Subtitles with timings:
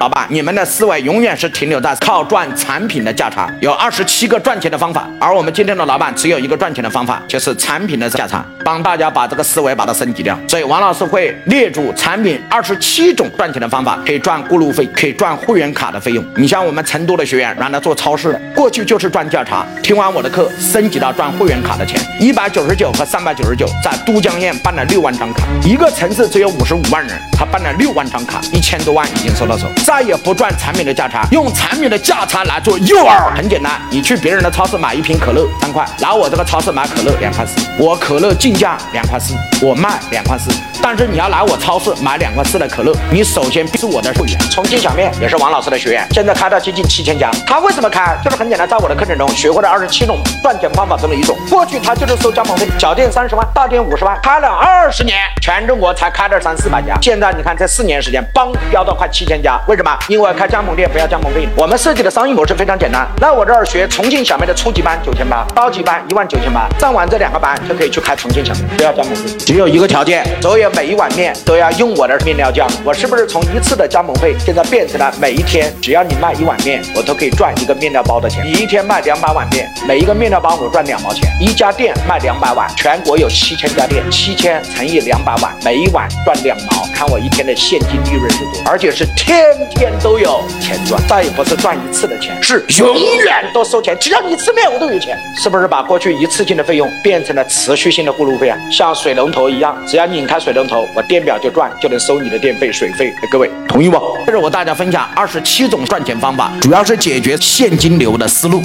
[0.00, 8.42] 老板，你们的思维永远是停留在靠赚产品的价差，有二十七个赚钱的方法，而我们今天的老板只有一个赚钱的方法，就是产品的价差。
[8.64, 10.38] 帮大家把这个思维把它升级掉。
[10.48, 16.24] 所以王老师会列出产品二十七种赚钱的方法，可以赚过路费，可以赚会员卡的费用。
[16.36, 40.48] 你像我们成都的学员，让他做超市的，过去就是赚价差，听完我的课，升级到赚会员卡的钱，一百九十九和三百九十九，在都江堰办了六万张卡，一个城市只有五十五万人，他办了六万张卡，一千多万已经收到手，再也不赚产品的价差，用产品的价差来做诱饵，很简单，你去别人的超市买一瓶可乐三块，来我这个超市买可乐两块四，我可乐进价两块四，我卖两块四，
[40.80, 44.38] 但是你要来我超市买两块四的可乐，你首先必须我的会员。
[44.48, 47.28] 重庆小面也是王老师的学员，现在开到接近七千家。
[47.44, 48.16] 他为什么开？
[48.22, 51.36] 就是很简单，在我的课程中学会了二十七种赚钱方法中的一种。
[51.50, 56.96] 过去他就是收加盟费，小店三十万，大店五十万，开了二十年，全中国才开了三四百家。
[57.02, 59.58] 现在你看这四年时间，嘣飙到快七千家。
[59.66, 59.79] 为什么？
[60.08, 61.48] 因为开加盟店不要加盟费。
[61.56, 69.30] 我们设计的商业模式非常简单，来我这儿学重庆小面的初级班九千八，高级班一万九千八，上完这两个班就可以去开重庆小面，不要加盟费。
[69.38, 72.68] 只有一个条件，所有每一碗面都要用我的面料酱。
[72.84, 78.44] 我是不是从一次的加盟费，现在变成了每一天只要你卖一碗面，我都可以赚一个面料包的钱。
[78.44, 81.28] 你一天卖两百碗面，每一个面料包我赚两毛钱。
[81.40, 86.86] 一家店卖两百碗，全国有七千家店，七千乘以两百碗，每一碗赚两毛。
[86.94, 93.96] 看我一天的现金利润是多，而且是天天都有钱赚，再也不是赚一次的钱，是永远都收钱。
[94.00, 95.16] 只要你吃面，我都有钱。
[95.42, 98.58] 是不是把过去一次性的费用变成了持续性的过路费啊？
[98.70, 103.12] 像水龙头一样，只要拧开水龙头，我电表就转，就能收你的电费、水费。
[103.30, 103.98] 各位同意不？
[104.26, 108.62] 这是我大家分享二十七种赚钱方法，主要是解决现金流的思路。